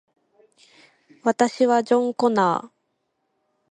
[1.23, 2.71] 私はジョン・コナー